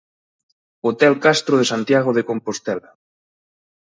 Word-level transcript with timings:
Hotel 0.87 1.13
Castro 1.25 1.53
de 1.59 1.69
Santiago 1.71 2.11
de 2.17 2.27
Compostela. 2.29 2.91